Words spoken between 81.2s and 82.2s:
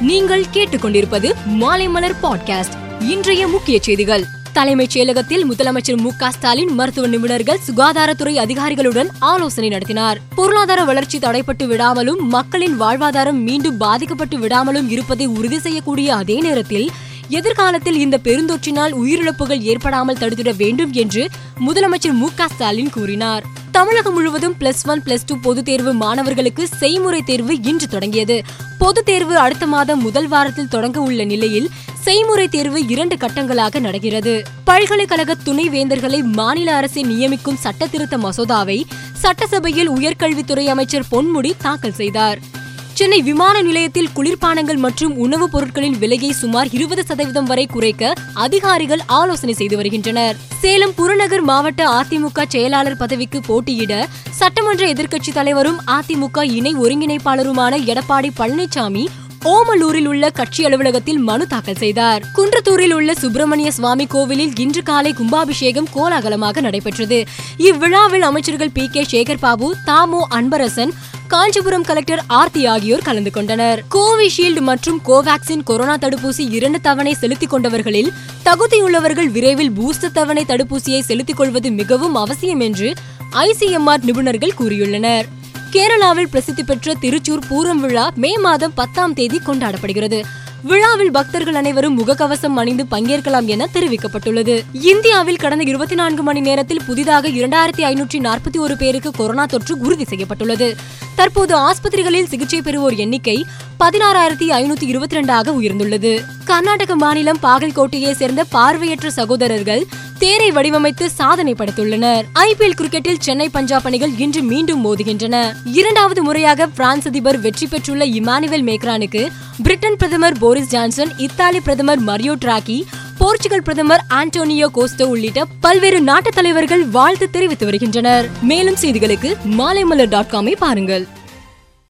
கொள்வது மிகவும்